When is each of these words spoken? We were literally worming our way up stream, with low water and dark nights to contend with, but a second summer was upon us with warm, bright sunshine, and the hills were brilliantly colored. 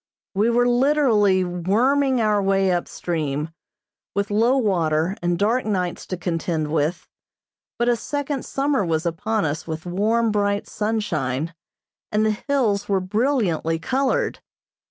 We 0.33 0.49
were 0.49 0.67
literally 0.67 1.43
worming 1.43 2.19
our 2.19 2.41
way 2.41 2.71
up 2.71 2.87
stream, 2.87 3.51
with 4.15 4.31
low 4.31 4.57
water 4.57 5.15
and 5.21 5.37
dark 5.37 5.63
nights 5.63 6.07
to 6.07 6.17
contend 6.17 6.69
with, 6.73 7.07
but 7.77 7.87
a 7.87 7.95
second 7.95 8.43
summer 8.43 8.83
was 8.83 9.05
upon 9.05 9.45
us 9.45 9.67
with 9.67 9.85
warm, 9.85 10.31
bright 10.31 10.67
sunshine, 10.67 11.53
and 12.11 12.25
the 12.25 12.31
hills 12.31 12.89
were 12.89 12.99
brilliantly 12.99 13.77
colored. 13.77 14.39